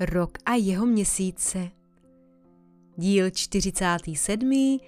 Rok 0.00 0.38
a 0.46 0.54
jeho 0.54 0.86
měsíce. 0.86 1.70
Díl 2.96 3.30
47. 3.30 4.78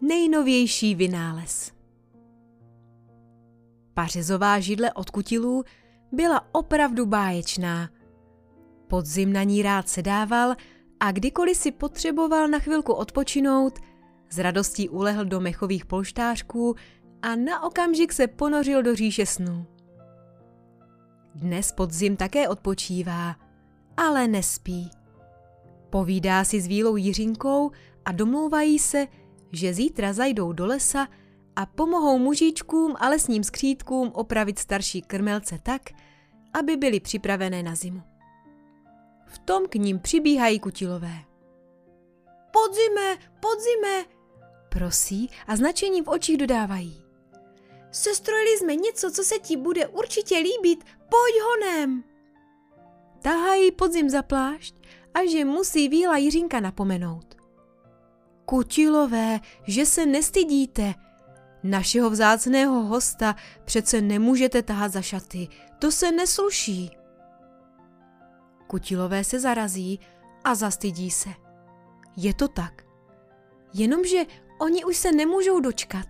Nejnovější 0.00 0.94
vynález. 0.94 1.72
Pařezová 3.94 4.60
židle 4.60 4.92
od 4.92 5.10
kutilů 5.10 5.64
byla 6.12 6.48
opravdu 6.52 7.06
báječná. 7.06 7.90
Podzim 8.88 9.32
na 9.32 9.42
ní 9.42 9.62
rád 9.62 9.88
sedával 9.88 10.54
a 11.00 11.12
kdykoliv 11.12 11.56
si 11.56 11.72
potřeboval 11.72 12.48
na 12.48 12.58
chvilku 12.58 12.92
odpočinout, 12.92 13.78
z 14.30 14.38
radostí 14.38 14.88
ulehl 14.88 15.24
do 15.24 15.40
mechových 15.40 15.86
polštářků 15.86 16.74
a 17.22 17.36
na 17.36 17.62
okamžik 17.62 18.12
se 18.12 18.26
ponořil 18.26 18.82
do 18.82 18.94
říše 18.94 19.26
snů. 19.26 19.66
Dnes 21.34 21.72
podzim 21.72 22.16
také 22.16 22.48
odpočívá, 22.48 23.43
ale 23.96 24.28
nespí. 24.28 24.90
Povídá 25.90 26.44
si 26.44 26.60
s 26.60 26.66
Vílou 26.66 26.96
Jiřinkou 26.96 27.70
a 28.04 28.12
domlouvají 28.12 28.78
se, 28.78 29.06
že 29.52 29.74
zítra 29.74 30.12
zajdou 30.12 30.52
do 30.52 30.66
lesa 30.66 31.08
a 31.56 31.66
pomohou 31.66 32.18
mužičkům 32.18 32.94
a 32.98 33.08
lesním 33.08 33.44
skřítkům 33.44 34.10
opravit 34.14 34.58
starší 34.58 35.02
krmelce 35.02 35.58
tak, 35.62 35.82
aby 36.52 36.76
byly 36.76 37.00
připravené 37.00 37.62
na 37.62 37.74
zimu. 37.74 38.02
V 39.26 39.38
tom 39.38 39.66
k 39.68 39.74
ním 39.74 39.98
přibíhají 39.98 40.60
kutilové. 40.60 41.14
Podzime, 42.52 43.16
podzime, 43.40 44.04
prosí 44.68 45.30
a 45.46 45.56
značení 45.56 46.02
v 46.02 46.08
očích 46.08 46.36
dodávají. 46.36 47.04
Sestrojili 47.90 48.58
jsme 48.58 48.76
něco, 48.76 49.10
co 49.10 49.24
se 49.24 49.38
ti 49.38 49.56
bude 49.56 49.86
určitě 49.86 50.36
líbit, 50.38 50.84
pojď 50.84 51.34
honem. 51.42 52.04
Tahají 53.24 53.72
podzim 53.72 54.10
za 54.10 54.22
plášť 54.22 54.74
a 55.14 55.18
že 55.30 55.44
musí 55.44 55.88
Víla 55.88 56.16
Jiřinka 56.16 56.60
napomenout. 56.60 57.34
Kutilové, 58.44 59.40
že 59.66 59.86
se 59.86 60.06
nestydíte. 60.06 60.94
Našeho 61.62 62.10
vzácného 62.10 62.82
hosta 62.82 63.36
přece 63.64 64.00
nemůžete 64.00 64.62
tahat 64.62 64.92
za 64.92 65.02
šaty, 65.02 65.48
to 65.78 65.92
se 65.92 66.12
nesluší. 66.12 66.90
Kutilové 68.66 69.24
se 69.24 69.40
zarazí 69.40 70.00
a 70.44 70.54
zastydí 70.54 71.10
se. 71.10 71.28
Je 72.16 72.34
to 72.34 72.48
tak. 72.48 72.84
Jenomže 73.74 74.24
oni 74.60 74.84
už 74.84 74.96
se 74.96 75.12
nemůžou 75.12 75.60
dočkat, 75.60 76.08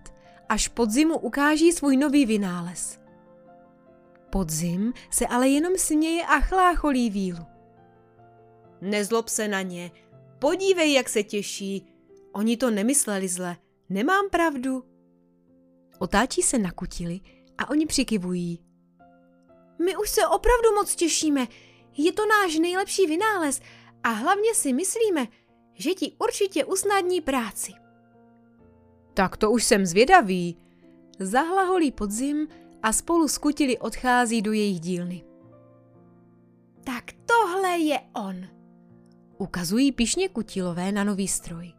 až 0.49 0.67
podzimu 0.67 1.17
ukáží 1.17 1.71
svůj 1.71 1.97
nový 1.97 2.25
vynález. 2.25 3.04
Podzim 4.29 4.93
se 5.11 5.27
ale 5.27 5.47
jenom 5.47 5.77
směje 5.77 6.25
a 6.25 6.39
chlácholí 6.39 7.09
vílu. 7.09 7.45
Nezlob 8.81 9.29
se 9.29 9.47
na 9.47 9.61
ně, 9.61 9.91
podívej, 10.39 10.93
jak 10.93 11.09
se 11.09 11.23
těší. 11.23 11.85
Oni 12.31 12.57
to 12.57 12.71
nemysleli 12.71 13.27
zle, 13.27 13.57
nemám 13.89 14.29
pravdu. 14.29 14.83
Otáčí 15.99 16.41
se 16.41 16.57
na 16.57 16.71
kutili 16.71 17.19
a 17.57 17.69
oni 17.69 17.85
přikivují. 17.85 18.59
My 19.85 19.97
už 19.97 20.09
se 20.09 20.27
opravdu 20.27 20.71
moc 20.75 20.95
těšíme, 20.95 21.47
je 21.97 22.11
to 22.11 22.23
náš 22.25 22.59
nejlepší 22.59 23.05
vynález 23.07 23.61
a 24.03 24.09
hlavně 24.09 24.53
si 24.53 24.73
myslíme, 24.73 25.27
že 25.73 25.93
ti 25.93 26.13
určitě 26.19 26.65
usnadní 26.65 27.21
práci. 27.21 27.71
Tak 29.13 29.37
to 29.37 29.51
už 29.51 29.63
jsem 29.63 29.85
zvědavý. 29.85 30.57
Zahlaholí 31.19 31.91
podzim 31.91 32.47
a 32.85 32.93
spolu 32.93 33.27
s 33.27 33.37
kutili 33.37 33.77
odchází 33.77 34.41
do 34.41 34.51
jejich 34.51 34.79
dílny. 34.79 35.23
Tak 36.83 37.03
tohle 37.25 37.77
je 37.77 37.99
on. 38.13 38.47
Ukazují 39.37 39.91
pišně 39.91 40.29
kutilové 40.29 40.91
na 40.91 41.03
nový 41.03 41.27
stroj. 41.27 41.73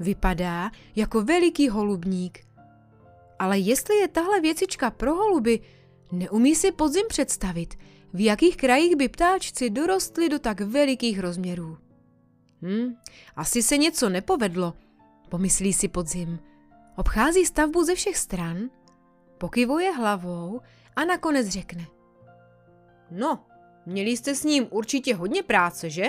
Vypadá 0.00 0.70
jako 0.96 1.22
veliký 1.22 1.68
holubník. 1.68 2.46
Ale 3.38 3.58
jestli 3.58 3.96
je 3.96 4.08
tahle 4.08 4.40
věcička 4.40 4.90
pro 4.90 5.14
holuby, 5.14 5.60
neumí 6.12 6.54
si 6.54 6.72
podzim 6.72 7.04
představit, 7.08 7.74
v 8.12 8.24
jakých 8.24 8.56
krajích 8.56 8.96
by 8.96 9.08
ptáčci 9.08 9.70
dorostli 9.70 10.28
do 10.28 10.38
tak 10.38 10.60
velikých 10.60 11.18
rozměrů. 11.18 11.78
Hm, 12.62 12.96
asi 13.36 13.62
se 13.62 13.76
něco 13.76 14.08
nepovedlo, 14.08 14.74
pomyslí 15.28 15.72
si 15.72 15.88
podzim. 15.88 16.38
Obchází 16.96 17.46
stavbu 17.46 17.84
ze 17.84 17.94
všech 17.94 18.16
stran, 18.16 18.70
pokyvuje 19.42 19.92
hlavou 19.92 20.60
a 20.96 21.04
nakonec 21.04 21.48
řekne. 21.48 21.86
No, 23.10 23.46
měli 23.86 24.10
jste 24.10 24.34
s 24.34 24.44
ním 24.44 24.66
určitě 24.70 25.14
hodně 25.14 25.42
práce, 25.42 25.90
že? 25.90 26.04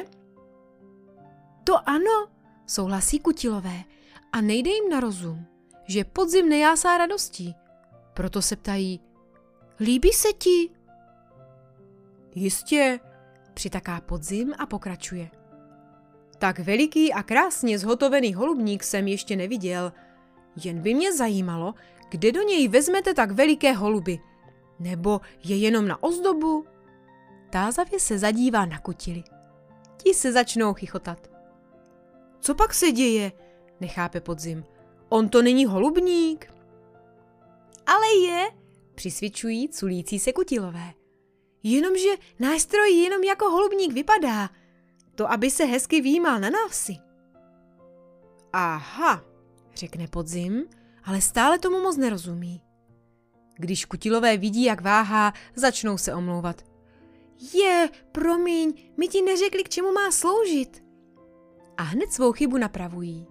To 1.63 1.89
ano, 1.89 2.27
souhlasí 2.67 3.19
kutilové 3.19 3.83
a 4.31 4.41
nejde 4.41 4.71
jim 4.71 4.89
na 4.89 4.99
rozum, 4.99 5.45
že 5.85 6.03
podzim 6.03 6.49
nejásá 6.49 6.97
radostí. 6.97 7.55
Proto 8.13 8.41
se 8.41 8.55
ptají, 8.55 8.99
líbí 9.79 10.11
se 10.11 10.33
ti? 10.33 10.69
Jistě, 12.35 12.99
přitaká 13.53 14.01
podzim 14.01 14.53
a 14.57 14.65
pokračuje. 14.65 15.29
Tak 16.37 16.59
veliký 16.59 17.13
a 17.13 17.23
krásně 17.23 17.79
zhotovený 17.79 18.33
holubník 18.33 18.83
jsem 18.83 19.07
ještě 19.07 19.35
neviděl. 19.35 19.93
Jen 20.63 20.81
by 20.81 20.93
mě 20.93 21.13
zajímalo, 21.13 21.73
kde 22.13 22.31
do 22.31 22.41
něj 22.41 22.67
vezmete 22.67 23.13
tak 23.13 23.31
veliké 23.31 23.73
holuby. 23.73 24.19
Nebo 24.79 25.21
je 25.43 25.57
jenom 25.57 25.87
na 25.87 26.03
ozdobu? 26.03 26.65
Tázavě 27.49 27.99
se 27.99 28.19
zadívá 28.19 28.65
na 28.65 28.79
kutili. 28.79 29.23
Ti 29.97 30.13
se 30.13 30.31
začnou 30.31 30.73
chichotat. 30.73 31.29
Co 32.39 32.55
pak 32.55 32.73
se 32.73 32.91
děje? 32.91 33.31
Nechápe 33.79 34.21
podzim. 34.21 34.63
On 35.09 35.29
to 35.29 35.41
není 35.41 35.65
holubník. 35.65 36.53
Ale 37.85 38.07
je, 38.27 38.51
přisvědčují 38.95 39.69
culící 39.69 40.19
se 40.19 40.33
kutilové. 40.33 40.93
Jenomže 41.63 42.09
náš 42.39 42.61
stroj 42.61 42.93
jenom 42.93 43.23
jako 43.23 43.49
holubník 43.49 43.93
vypadá. 43.93 44.49
To, 45.15 45.31
aby 45.31 45.51
se 45.51 45.65
hezky 45.65 46.01
výjímal 46.01 46.39
na 46.39 46.49
návsi. 46.49 46.95
Aha, 48.53 49.23
řekne 49.75 50.07
podzim, 50.07 50.65
ale 51.03 51.21
stále 51.21 51.59
tomu 51.59 51.81
moc 51.81 51.97
nerozumí. 51.97 52.61
Když 53.57 53.85
kutilové 53.85 54.37
vidí, 54.37 54.63
jak 54.63 54.81
váhá, 54.81 55.33
začnou 55.55 55.97
se 55.97 56.13
omlouvat. 56.13 56.61
Je, 57.53 57.89
promiň, 58.11 58.73
my 58.97 59.07
ti 59.07 59.21
neřekli, 59.21 59.63
k 59.63 59.69
čemu 59.69 59.91
má 59.91 60.11
sloužit. 60.11 60.83
A 61.77 61.83
hned 61.83 62.13
svou 62.13 62.31
chybu 62.31 62.57
napravují. 62.57 63.27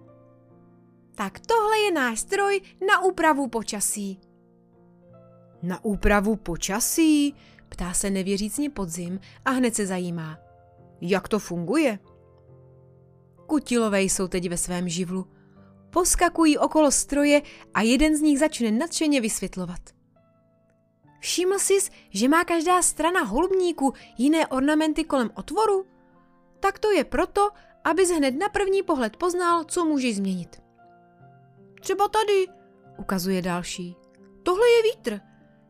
Tak 1.15 1.39
tohle 1.39 1.79
je 1.79 1.91
náš 1.91 2.19
stroj 2.19 2.61
na 2.87 3.03
úpravu 3.03 3.47
počasí. 3.47 4.19
Na 5.61 5.85
úpravu 5.85 6.35
počasí? 6.35 7.35
Ptá 7.69 7.93
se 7.93 8.09
nevěřícně 8.09 8.69
podzim 8.69 9.19
a 9.45 9.49
hned 9.49 9.75
se 9.75 9.85
zajímá. 9.85 10.39
Jak 11.01 11.27
to 11.27 11.39
funguje? 11.39 11.99
Kutilové 13.47 14.01
jsou 14.01 14.27
teď 14.27 14.49
ve 14.49 14.57
svém 14.57 14.89
živlu. 14.89 15.27
Poskakují 15.93 16.57
okolo 16.57 16.91
stroje 16.91 17.41
a 17.73 17.81
jeden 17.81 18.17
z 18.17 18.21
nich 18.21 18.39
začne 18.39 18.71
nadšeně 18.71 19.21
vysvětlovat. 19.21 19.79
Všiml 21.19 21.59
jsi, 21.59 21.77
že 22.09 22.29
má 22.29 22.43
každá 22.43 22.81
strana 22.81 23.23
holubníku 23.23 23.93
jiné 24.17 24.47
ornamenty 24.47 25.03
kolem 25.03 25.29
otvoru? 25.35 25.85
Tak 26.59 26.79
to 26.79 26.91
je 26.91 27.03
proto, 27.03 27.49
abys 27.83 28.09
hned 28.09 28.31
na 28.31 28.49
první 28.49 28.83
pohled 28.83 29.17
poznal, 29.17 29.63
co 29.63 29.85
můžeš 29.85 30.15
změnit. 30.15 30.61
Třeba 31.81 32.07
tady, 32.07 32.47
ukazuje 32.97 33.41
další. 33.41 33.95
Tohle 34.43 34.69
je 34.69 34.83
vítr. 34.83 35.19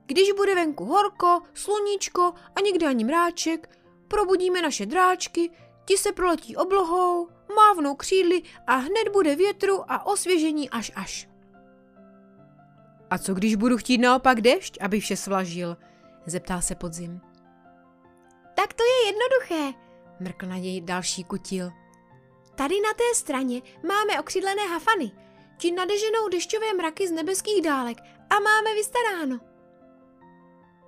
Když 0.06 0.31
bude 0.31 0.56
venku 0.56 0.85
horko, 0.85 1.41
sluníčko 1.53 2.33
a 2.56 2.62
někde 2.66 2.88
ani 2.88 3.03
mráček, 3.03 3.79
probudíme 4.07 4.62
naše 4.62 4.85
dráčky, 4.85 5.51
ti 5.86 5.98
se 5.98 6.12
proletí 6.12 6.56
oblohou, 6.56 7.30
mávnou 7.55 7.95
křídly 7.95 8.41
a 8.67 8.75
hned 8.75 9.09
bude 9.13 9.35
větru 9.35 9.91
a 9.91 10.05
osvěžení 10.05 10.69
až 10.69 10.91
až. 10.95 11.29
A 13.09 13.17
co 13.17 13.33
když 13.33 13.55
budu 13.55 13.77
chtít 13.77 13.97
naopak 13.97 14.41
dešť, 14.41 14.77
aby 14.81 15.00
vše 15.00 15.17
svlažil? 15.17 15.77
Zeptal 16.25 16.61
se 16.61 16.75
podzim. 16.75 17.21
Tak 18.55 18.73
to 18.73 18.83
je 18.83 19.07
jednoduché, 19.07 19.79
mrkl 20.19 20.45
na 20.45 20.57
něj 20.57 20.81
další 20.81 21.23
kutil. 21.23 21.71
Tady 22.55 22.75
na 22.81 22.94
té 22.94 23.15
straně 23.15 23.61
máme 23.88 24.19
okřídlené 24.19 24.67
hafany, 24.67 25.11
ti 25.57 25.71
nadeženou 25.71 26.29
dešťové 26.29 26.73
mraky 26.73 27.07
z 27.07 27.11
nebeských 27.11 27.61
dálek 27.61 27.97
a 28.29 28.39
máme 28.39 28.73
vystaráno. 28.73 29.39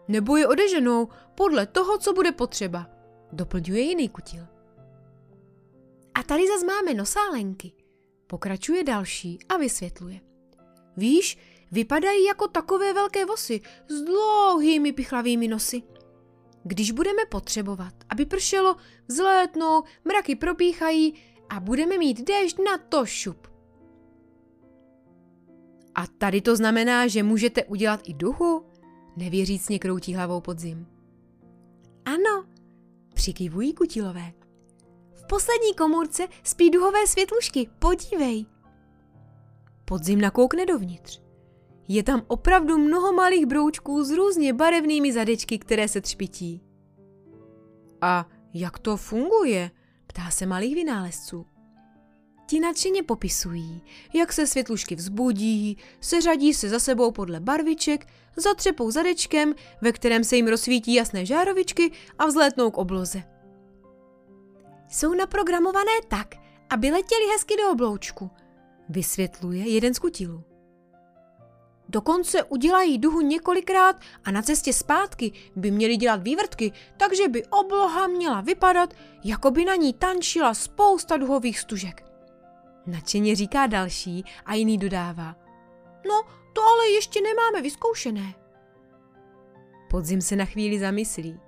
Nebo 0.08 0.38
je 0.38 0.48
odeženou 0.48 1.08
podle 1.36 1.66
toho, 1.66 1.98
co 1.98 2.14
bude 2.14 2.32
potřeba, 2.32 2.88
doplňuje 3.32 3.82
jiný 3.82 4.10
kutil. 4.10 4.55
A 6.16 6.24
tady 6.24 6.48
zas 6.48 6.64
máme 6.64 6.94
nosálenky, 6.94 7.72
pokračuje 8.28 8.84
další 8.84 9.40
a 9.50 9.58
vysvětluje. 9.58 10.20
Víš, 10.98 11.38
vypadají 11.72 12.26
jako 12.26 12.48
takové 12.48 12.94
velké 12.94 13.26
vosy 13.26 13.62
s 13.88 14.02
dlouhými 14.02 14.94
pichlavými 14.94 15.48
nosy. 15.48 15.84
Když 16.64 16.92
budeme 16.92 17.26
potřebovat, 17.32 17.94
aby 18.10 18.26
pršelo, 18.26 18.76
vzlétnou, 19.08 19.84
mraky 20.06 20.36
propíchají 20.36 21.14
a 21.50 21.60
budeme 21.60 21.98
mít 21.98 22.28
déšť 22.28 22.58
na 22.66 22.78
to 22.78 23.06
šup. 23.06 23.48
A 25.96 26.08
tady 26.08 26.42
to 26.42 26.56
znamená, 26.56 27.08
že 27.08 27.24
můžete 27.24 27.64
udělat 27.64 28.02
i 28.04 28.14
duchu? 28.14 28.66
Nevěřícně 29.18 29.80
kroutí 29.80 30.14
hlavou 30.14 30.42
podzim. 30.42 30.88
Ano, 32.06 32.46
přikivují 33.14 33.74
kutilové. 33.74 34.45
Poslední 35.30 35.74
komůrce 35.78 36.28
spí 36.44 36.70
duhové 36.70 37.08
světlušky, 37.08 37.70
podívej. 37.80 38.46
Podzim 39.86 40.22
nakoukne 40.22 40.66
dovnitř. 40.66 41.22
Je 41.88 42.04
tam 42.04 42.22
opravdu 42.28 42.78
mnoho 42.78 43.14
malých 43.14 43.46
broučků 43.46 44.04
s 44.04 44.12
různě 44.12 44.54
barevnými 44.54 45.14
zadečky, 45.14 45.60
které 45.60 45.88
se 45.88 46.02
třpití. 46.02 46.62
A 48.02 48.30
jak 48.54 48.80
to 48.80 48.98
funguje? 48.98 49.72
Ptá 50.08 50.32
se 50.32 50.46
malých 50.46 50.76
vynálezců. 50.76 51.46
Ti 52.48 52.60
nadšeně 52.60 53.04
popisují, 53.04 53.82
jak 54.14 54.34
se 54.34 54.48
světlušky 54.48 54.96
vzbudí, 54.96 55.78
seřadí 56.02 56.54
se 56.54 56.70
za 56.70 56.80
sebou 56.80 57.12
podle 57.12 57.40
barviček, 57.40 58.08
zatřepou 58.38 58.92
zadečkem, 58.92 59.54
ve 59.82 59.92
kterém 59.92 60.24
se 60.24 60.36
jim 60.36 60.48
rozsvítí 60.48 60.94
jasné 60.94 61.26
žárovičky 61.26 61.92
a 62.20 62.26
vzlétnou 62.26 62.72
k 62.72 62.78
obloze. 62.78 63.35
Jsou 64.90 65.14
naprogramované 65.14 65.92
tak, 66.08 66.36
aby 66.70 66.92
letěli 66.92 67.28
hezky 67.32 67.54
do 67.58 67.72
obloučku, 67.72 68.32
vysvětluje 68.90 69.70
jeden 69.70 69.94
z 69.94 70.00
kutilů. 70.00 70.44
Dokonce 71.90 72.44
udělají 72.44 72.98
duhu 72.98 73.22
několikrát 73.22 73.96
a 74.24 74.32
na 74.32 74.42
cestě 74.42 74.74
zpátky 74.74 75.32
by 75.56 75.72
měli 75.72 75.98
dělat 75.98 76.24
vývrtky, 76.24 76.72
takže 76.98 77.28
by 77.28 77.46
obloha 77.46 78.08
měla 78.08 78.42
vypadat, 78.42 78.94
jako 79.24 79.52
by 79.52 79.66
na 79.66 79.76
ní 79.76 79.94
tančila 79.94 80.54
spousta 80.54 81.18
duhových 81.18 81.60
stužek. 81.60 82.06
Nadšeně 82.86 83.36
říká 83.36 83.68
další 83.68 84.26
a 84.46 84.54
jiný 84.54 84.78
dodává. 84.78 85.36
No, 86.08 86.24
to 86.54 86.64
ale 86.64 86.90
ještě 86.90 87.22
nemáme 87.22 87.62
vyzkoušené. 87.62 88.34
Podzim 89.90 90.22
se 90.22 90.36
na 90.36 90.46
chvíli 90.46 90.80
zamyslí. 90.80 91.40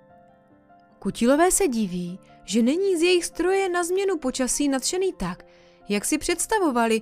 Kutilové 1.08 1.52
se 1.52 1.68
diví, 1.68 2.20
že 2.46 2.62
není 2.62 2.98
z 2.98 3.02
jejich 3.02 3.26
stroje 3.26 3.70
na 3.70 3.84
změnu 3.84 4.18
počasí 4.18 4.68
nadšený 4.68 5.14
tak, 5.14 5.46
jak 5.90 6.06
si 6.06 6.18
představovali, 6.18 7.02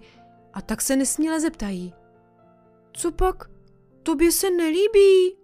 a 0.54 0.62
tak 0.62 0.82
se 0.82 0.96
nesměle 0.96 1.40
zeptají. 1.40 1.94
Co 2.94 3.12
pak? 3.12 3.50
Tobě 4.04 4.32
se 4.32 4.50
nelíbí? 4.50 5.38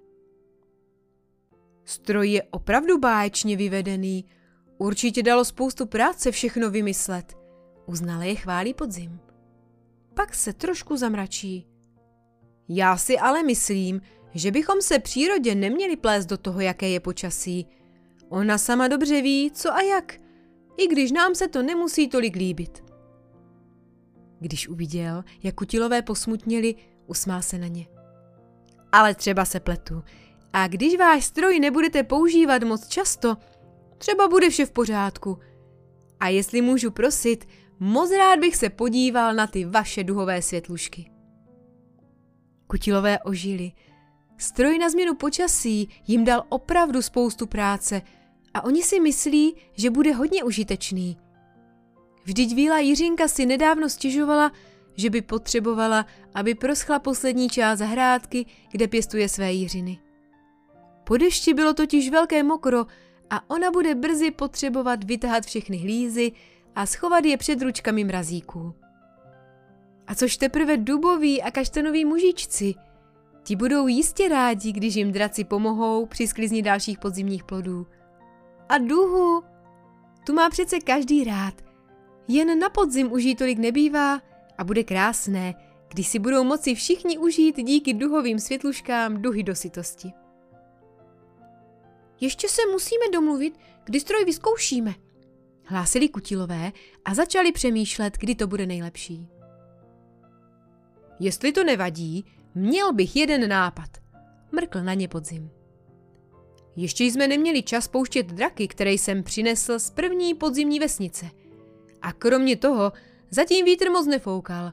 Stroj 1.86 2.32
je 2.32 2.44
opravdu 2.44 2.98
báječně 2.98 3.58
vyvedený. 3.58 4.26
Určitě 4.78 5.24
dalo 5.24 5.46
spoustu 5.46 5.86
práce 5.86 6.32
všechno 6.32 6.70
vymyslet. 6.70 7.38
Uznale 7.86 8.28
je 8.28 8.36
chválí 8.36 8.74
podzim. 8.74 9.20
Pak 10.14 10.36
se 10.36 10.54
trošku 10.54 10.98
zamračí. 10.98 11.68
Já 12.70 12.98
si 12.98 13.18
ale 13.18 13.44
myslím, 13.44 14.02
že 14.34 14.52
bychom 14.52 14.82
se 14.82 15.00
přírodě 15.00 15.56
neměli 15.56 15.96
plést 15.96 16.26
do 16.26 16.38
toho, 16.38 16.60
jaké 16.60 16.90
je 16.90 17.00
počasí. 17.00 17.68
Ona 18.32 18.58
sama 18.58 18.88
dobře 18.88 19.22
ví, 19.22 19.52
co 19.52 19.74
a 19.74 19.82
jak, 19.82 20.20
i 20.78 20.88
když 20.88 21.12
nám 21.12 21.36
se 21.36 21.48
to 21.48 21.64
nemusí 21.64 22.08
tolik 22.08 22.36
líbit. 22.36 22.84
Když 24.40 24.68
uviděl, 24.68 25.24
jak 25.44 25.56
kutilové 25.56 26.02
posmutněli, 26.02 26.76
usmál 27.08 27.42
se 27.42 27.58
na 27.58 27.68
ně. 27.68 27.88
Ale 28.92 29.16
třeba 29.16 29.46
se 29.46 29.60
pletu. 29.60 30.04
A 30.54 30.68
když 30.68 30.98
váš 30.98 31.26
stroj 31.26 31.60
nebudete 31.60 32.04
používat 32.04 32.64
moc 32.64 32.88
často, 32.88 33.38
třeba 33.98 34.28
bude 34.28 34.50
vše 34.50 34.66
v 34.66 34.72
pořádku. 34.72 35.40
A 36.20 36.28
jestli 36.28 36.62
můžu 36.62 36.92
prosit, 36.92 37.48
moc 37.80 38.12
rád 38.12 38.40
bych 38.40 38.56
se 38.56 38.70
podíval 38.70 39.34
na 39.34 39.48
ty 39.48 39.66
vaše 39.66 40.04
duhové 40.04 40.42
světlušky. 40.42 41.12
Kutilové 42.68 43.20
ožili. 43.20 43.72
Stroj 44.38 44.78
na 44.78 44.90
změnu 44.90 45.16
počasí 45.16 45.90
jim 46.08 46.26
dal 46.26 46.44
opravdu 46.50 47.02
spoustu 47.02 47.48
práce 47.48 48.02
a 48.54 48.64
oni 48.64 48.84
si 48.84 49.00
myslí, 49.00 49.56
že 49.74 49.90
bude 49.90 50.14
hodně 50.14 50.44
užitečný. 50.44 51.18
Vždyť 52.24 52.56
Víla 52.56 52.80
Jiřinka 52.80 53.28
si 53.28 53.46
nedávno 53.46 53.90
stěžovala, 53.90 54.52
že 54.98 55.10
by 55.10 55.22
potřebovala, 55.22 56.06
aby 56.34 56.56
proschla 56.56 57.00
poslední 57.00 57.50
část 57.50 57.80
zahrádky, 57.80 58.46
kde 58.72 58.88
pěstuje 58.88 59.30
své 59.30 59.54
jiřiny. 59.54 60.00
Po 61.04 61.18
dešti 61.18 61.54
bylo 61.54 61.74
totiž 61.74 62.10
velké 62.10 62.44
mokro 62.44 62.86
a 63.30 63.50
ona 63.50 63.72
bude 63.72 63.96
brzy 63.96 64.32
potřebovat 64.32 65.04
vytahat 65.04 65.46
všechny 65.46 65.78
hlízy 65.78 66.32
a 66.76 66.86
schovat 66.86 67.26
je 67.26 67.38
před 67.38 67.62
ručkami 67.62 68.04
mrazíků. 68.04 68.76
A 70.08 70.16
což 70.16 70.38
teprve 70.38 70.78
duboví 70.78 71.42
a 71.42 71.52
kaštanoví 71.52 72.06
mužičci. 72.06 72.74
Ti 73.44 73.56
budou 73.56 73.88
jistě 73.88 74.30
rádi, 74.30 74.72
když 74.72 74.96
jim 74.96 75.12
draci 75.12 75.44
pomohou 75.44 76.06
při 76.06 76.28
sklizni 76.28 76.62
dalších 76.62 77.00
podzimních 77.00 77.44
plodů. 77.44 77.88
A 78.72 78.78
duhu, 78.78 79.44
tu 80.26 80.34
má 80.34 80.50
přece 80.50 80.80
každý 80.80 81.24
rád. 81.24 81.54
Jen 82.28 82.60
na 82.60 82.70
podzim 82.70 83.12
už 83.12 83.24
jí 83.24 83.36
tolik 83.36 83.58
nebývá 83.58 84.22
a 84.58 84.64
bude 84.64 84.84
krásné, 84.84 85.56
když 85.88 86.08
si 86.08 86.20
budou 86.20 86.44
moci 86.44 86.76
všichni 86.76 87.18
užít 87.18 87.58
díky 87.58 87.94
duhovým 87.94 88.40
světluškám 88.40 89.22
duhy 89.22 89.44
do 89.44 89.56
sytosti. 89.56 90.12
Ještě 92.22 92.50
se 92.50 92.62
musíme 92.72 93.06
domluvit, 93.14 93.60
kdy 93.84 94.00
stroj 94.00 94.26
vyzkoušíme, 94.26 94.94
hlásili 95.66 96.10
kutilové 96.10 96.72
a 97.06 97.14
začali 97.14 97.52
přemýšlet, 97.52 98.18
kdy 98.18 98.36
to 98.36 98.48
bude 98.48 98.66
nejlepší. 98.66 99.28
Jestli 101.20 101.52
to 101.52 101.64
nevadí, 101.64 102.26
měl 102.56 102.94
bych 102.94 103.16
jeden 103.16 103.50
nápad, 103.50 103.90
mrkl 104.52 104.84
na 104.84 104.94
ně 104.94 105.08
podzim. 105.08 105.61
Ještě 106.76 107.04
jsme 107.04 107.28
neměli 107.28 107.64
čas 107.64 107.88
pouštět 107.88 108.26
draky, 108.26 108.68
které 108.68 108.92
jsem 108.92 109.24
přinesl 109.24 109.80
z 109.80 109.90
první 109.90 110.34
podzimní 110.34 110.80
vesnice. 110.80 111.26
A 112.02 112.14
kromě 112.14 112.56
toho 112.56 112.92
zatím 113.30 113.66
vítr 113.66 113.90
moc 113.90 114.08
nefoukal. 114.08 114.72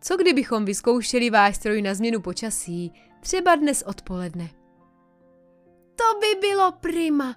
Co 0.00 0.16
kdybychom 0.16 0.64
vyzkoušeli 0.64 1.30
váš 1.30 1.56
stroj 1.56 1.82
na 1.82 1.94
změnu 1.94 2.20
počasí, 2.20 2.92
třeba 3.20 3.56
dnes 3.56 3.82
odpoledne? 3.82 4.50
To 5.96 6.20
by 6.20 6.40
bylo 6.40 6.72
prima, 6.72 7.36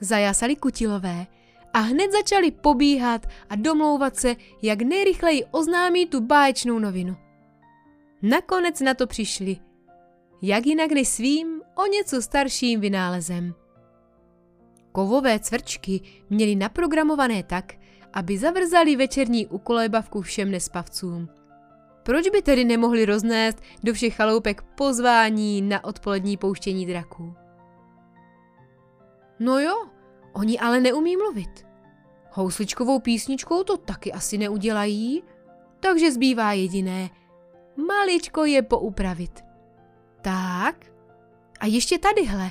zajasali 0.00 0.56
kutilové 0.56 1.26
a 1.72 1.78
hned 1.78 2.12
začali 2.12 2.50
pobíhat 2.50 3.26
a 3.48 3.56
domlouvat 3.56 4.16
se, 4.16 4.36
jak 4.62 4.82
nejrychleji 4.82 5.44
oznámí 5.50 6.06
tu 6.06 6.20
báječnou 6.20 6.78
novinu. 6.78 7.16
Nakonec 8.22 8.80
na 8.80 8.94
to 8.94 9.06
přišli. 9.06 9.56
Jak 10.42 10.66
jinak 10.66 10.92
než 10.92 11.08
svým, 11.08 11.62
o 11.74 11.86
něco 11.86 12.22
starším 12.22 12.80
vynálezem. 12.80 13.54
Kovové 14.92 15.40
cvrčky 15.40 16.00
měly 16.30 16.56
naprogramované 16.56 17.42
tak, 17.42 17.72
aby 18.12 18.38
zavrzali 18.38 18.96
večerní 18.96 19.46
ukolébavku 19.46 20.22
všem 20.22 20.50
nespavcům. 20.50 21.28
Proč 22.02 22.28
by 22.28 22.42
tedy 22.42 22.64
nemohli 22.64 23.04
roznést 23.04 23.62
do 23.82 23.94
všech 23.94 24.14
chaloupek 24.16 24.62
pozvání 24.62 25.62
na 25.62 25.84
odpolední 25.84 26.36
pouštění 26.36 26.86
draků? 26.86 27.34
No 29.38 29.58
jo, 29.58 29.86
oni 30.32 30.58
ale 30.58 30.80
neumí 30.80 31.16
mluvit. 31.16 31.66
Housličkovou 32.30 33.00
písničkou 33.00 33.64
to 33.64 33.76
taky 33.76 34.12
asi 34.12 34.38
neudělají, 34.38 35.22
takže 35.80 36.12
zbývá 36.12 36.52
jediné. 36.52 37.10
Maličko 37.86 38.44
je 38.44 38.62
poupravit. 38.62 39.49
Tak, 40.22 40.92
a 41.60 41.66
ještě 41.66 41.98
tadyhle. 41.98 42.50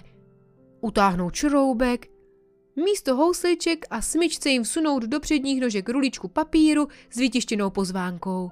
Utáhnout 0.81 1.33
čroubek, 1.33 2.07
místo 2.75 3.15
housliček 3.15 3.85
a 3.89 4.01
smyčce 4.01 4.49
jim 4.49 4.63
vsunout 4.63 5.03
do 5.03 5.19
předních 5.19 5.61
nožek 5.61 5.89
ruličku 5.89 6.27
papíru 6.27 6.87
s 7.09 7.15
vytištěnou 7.17 7.69
pozvánkou. 7.69 8.49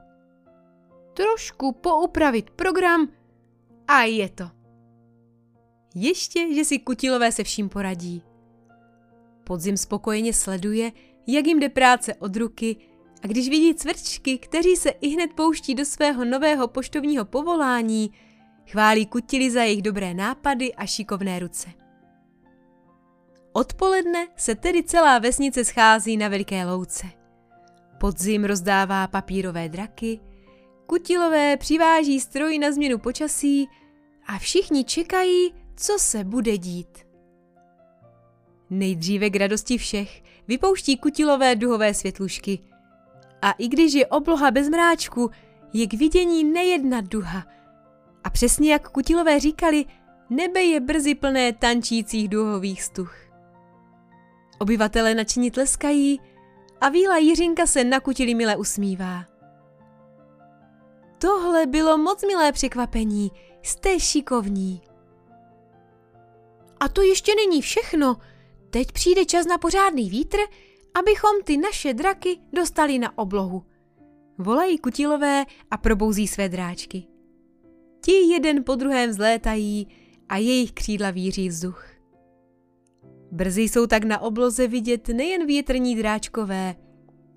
Trošku 1.14 1.72
poupravit 1.72 2.50
program 2.50 3.08
a 3.88 4.04
je 4.04 4.30
to. 4.30 4.44
Ještě, 5.96 6.56
že 6.56 6.66
si 6.66 6.80
kutilové 6.80 7.32
se 7.32 7.44
vším 7.44 7.70
poradí. 7.70 8.24
Podzim 9.44 9.78
spokojeně 9.78 10.34
sleduje, 10.34 10.92
jak 11.28 11.48
jim 11.48 11.60
jde 11.60 11.70
práce 11.70 12.16
od 12.16 12.36
ruky 12.36 12.76
a 13.24 13.28
když 13.28 13.50
vidí 13.50 13.76
cvrčky, 13.76 14.38
kteří 14.38 14.76
se 14.76 14.90
i 14.90 15.10
hned 15.10 15.34
pouští 15.34 15.76
do 15.76 15.86
svého 15.86 16.26
nového 16.26 16.68
poštovního 16.68 17.26
povolání, 17.26 18.12
chválí 18.68 19.06
kutili 19.06 19.52
za 19.52 19.64
jejich 19.64 19.82
dobré 19.82 20.14
nápady 20.14 20.74
a 20.74 20.86
šikovné 20.86 21.40
ruce. 21.40 21.70
Odpoledne 23.54 24.28
se 24.36 24.56
tedy 24.56 24.84
celá 24.84 25.20
vesnice 25.20 25.66
schází 25.66 26.18
na 26.18 26.28
veliké 26.28 26.66
louce. 26.66 27.08
Podzim 28.00 28.46
rozdává 28.46 29.08
papírové 29.08 29.70
draky, 29.70 30.20
kutilové 30.86 31.58
přiváží 31.58 32.20
stroj 32.20 32.60
na 32.60 32.72
změnu 32.72 32.98
počasí 32.98 33.68
a 34.28 34.40
všichni 34.40 34.84
čekají, 34.84 35.54
co 35.76 36.00
se 36.00 36.24
bude 36.24 36.58
dít. 36.58 37.08
Nejdříve 38.70 39.30
k 39.30 39.36
radosti 39.36 39.78
všech 39.78 40.24
vypouští 40.48 40.98
kutilové 40.98 41.56
duhové 41.56 41.94
světlušky. 41.94 42.60
A 43.42 43.52
i 43.52 43.68
když 43.68 43.94
je 43.94 44.08
obloha 44.08 44.52
bez 44.52 44.70
mráčku, 44.70 45.30
je 45.74 45.88
k 45.88 45.94
vidění 45.94 46.44
nejedna 46.44 47.02
duha. 47.02 47.57
A 48.28 48.30
přesně 48.30 48.72
jak 48.72 48.90
kutilové 48.90 49.40
říkali, 49.40 49.86
nebe 50.30 50.64
je 50.64 50.80
brzy 50.80 51.16
plné 51.16 51.54
tančících 51.54 52.30
duhových 52.30 52.84
stuch. 52.84 53.16
Obyvatele 54.60 55.16
nadšení 55.16 55.52
tleskají 55.52 56.22
a 56.82 56.90
víla 56.90 57.18
Jiřinka 57.18 57.66
se 57.66 57.84
na 57.84 58.00
kutili 58.00 58.36
milé 58.36 58.56
usmívá. 58.56 59.26
Tohle 61.18 61.66
bylo 61.66 61.98
moc 61.98 62.24
milé 62.24 62.52
překvapení, 62.52 63.32
jste 63.62 64.00
šikovní. 64.00 64.82
A 66.80 66.88
to 66.88 67.02
ještě 67.02 67.36
není 67.36 67.62
všechno. 67.62 68.18
Teď 68.70 68.92
přijde 68.92 69.26
čas 69.26 69.46
na 69.46 69.58
pořádný 69.58 70.10
vítr, 70.10 70.38
abychom 71.00 71.32
ty 71.44 71.58
naše 71.58 71.94
draky 71.94 72.40
dostali 72.54 73.00
na 73.00 73.18
oblohu. 73.18 73.66
Volají 74.38 74.78
kutilové 74.78 75.46
a 75.72 75.78
probouzí 75.78 76.28
své 76.28 76.50
dráčky. 76.50 77.17
Ti 78.08 78.32
jeden 78.32 78.64
po 78.64 78.76
druhém 78.76 79.10
vzlétají 79.10 79.88
a 80.30 80.38
jejich 80.38 80.72
křídla 80.72 81.12
víří 81.12 81.50
vzduch. 81.50 81.86
Brzy 83.32 83.62
jsou 83.62 83.88
tak 83.88 84.04
na 84.04 84.20
obloze 84.20 84.68
vidět 84.68 85.08
nejen 85.08 85.48
větrní 85.48 85.96
dráčkové, 85.96 86.76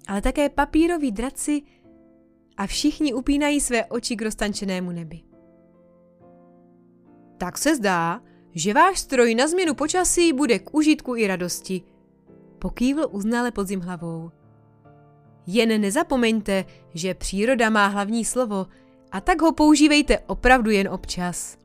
ale 0.08 0.22
také 0.22 0.48
papíroví 0.48 1.12
draci 1.12 1.62
a 2.56 2.66
všichni 2.66 3.14
upínají 3.14 3.60
své 3.60 3.84
oči 3.84 4.16
k 4.16 4.22
roztančenému 4.22 4.92
nebi. 4.92 5.20
Tak 7.38 7.58
se 7.58 7.76
zdá, 7.76 8.22
že 8.54 8.74
váš 8.74 8.98
stroj 8.98 9.34
na 9.34 9.48
změnu 9.48 9.74
počasí 9.74 10.32
bude 10.32 10.58
k 10.58 10.74
užitku 10.74 11.16
i 11.16 11.26
radosti. 11.26 11.82
Pokývl 12.58 13.08
uznale 13.10 13.50
podzim 13.50 13.80
hlavou. 13.80 14.30
Jen 15.46 15.80
nezapomeňte, 15.80 16.64
že 16.94 17.14
příroda 17.14 17.70
má 17.70 17.86
hlavní 17.86 18.24
slovo 18.24 18.66
a 19.12 19.21
tak 19.21 19.43
ho 19.43 19.52
používejte 19.52 20.19
opravdu 20.19 20.71
jen 20.71 20.88
občas. 20.88 21.59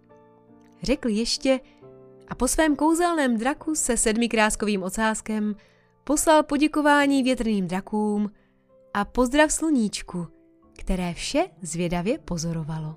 Řekl 0.83 1.09
ještě 1.09 1.59
a 2.27 2.35
po 2.35 2.47
svém 2.47 2.75
kouzelném 2.75 3.37
draku 3.37 3.75
se 3.75 3.97
sedmikráskovým 3.97 4.83
ocáskem 4.83 5.55
poslal 6.03 6.43
poděkování 6.43 7.23
větrným 7.23 7.67
drakům 7.67 8.31
a 8.93 9.05
pozdrav 9.05 9.51
sluníčku, 9.51 10.27
které 10.77 11.13
vše 11.13 11.47
zvědavě 11.61 12.17
pozorovalo. 12.17 12.95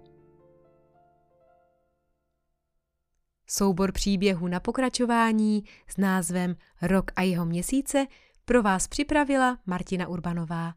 Soubor 3.47 3.93
příběhu 3.93 4.49
na 4.49 4.61
pokračování 4.61 5.65
s 5.89 5.97
názvem 5.97 6.57
Rok 6.83 7.11
a 7.17 7.23
jeho 7.23 7.47
měsíce 7.47 8.07
pro 8.45 8.63
vás 8.63 8.89
připravila 8.89 9.59
Martina 9.67 10.09
Urbanová. 10.09 10.75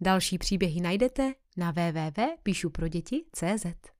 Další 0.00 0.38
příběhy 0.38 0.80
najdete 0.80 1.34
na 1.56 1.72
www.píšuproděti.cz. 1.72 3.91